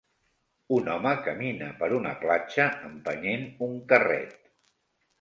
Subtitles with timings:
[0.77, 4.39] Un home camina per una platja empenyent un carret.